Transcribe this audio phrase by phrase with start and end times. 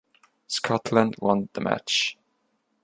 [0.47, 2.17] Scotland won the match.